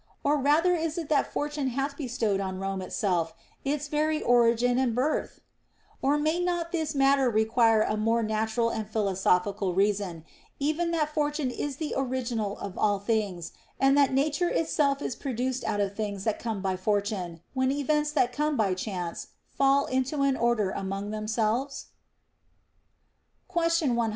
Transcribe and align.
Or 0.23 0.35
rather 0.37 0.73
is 0.75 0.97
it 0.97 1.09
that 1.09 1.31
Fortune 1.31 1.67
hath 1.67 1.95
bestowed 1.95 2.39
on 2.39 2.57
Rome 2.57 2.81
itself 2.81 3.35
its 3.63 3.87
very 3.87 4.23
original 4.23 4.79
and 4.83 4.95
birth 4.95 5.41
1 5.99 6.11
Or 6.11 6.17
may 6.17 6.39
not 6.39 6.71
this 6.71 6.95
matter 6.95 7.29
require 7.29 7.83
a 7.83 7.95
more 7.97 8.23
natural 8.23 8.71
and 8.71 8.89
philosophical 8.89 9.75
reason, 9.75 10.25
even 10.57 10.89
that 10.89 11.13
Fortune 11.13 11.51
is 11.51 11.75
the 11.77 11.93
original 11.95 12.57
of 12.57 12.79
all 12.79 12.97
things 12.97 13.51
and 13.79 13.95
that 13.95 14.11
Nature 14.11 14.49
itself 14.49 15.03
is 15.03 15.15
produced 15.15 15.63
out 15.65 15.79
of 15.79 15.95
things 15.95 16.23
that 16.23 16.39
come 16.39 16.63
by 16.63 16.75
For 16.77 16.99
tune, 17.01 17.41
when 17.53 17.71
events 17.71 18.11
that 18.13 18.33
come 18.33 18.57
by 18.57 18.73
chance 18.73 19.27
fall 19.55 19.85
into 19.85 20.23
an 20.23 20.35
order 20.35 20.71
among 20.71 21.11
themselves 21.11 21.89
\ 22.65 23.47
Question 23.47 23.89
107. 23.89 24.09